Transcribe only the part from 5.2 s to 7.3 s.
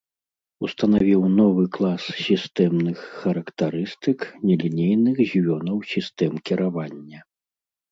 звёнаў сістэм кіравання.